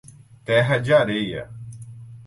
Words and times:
Terra 0.45 0.79
de 0.79 0.91
Areia 0.95 1.47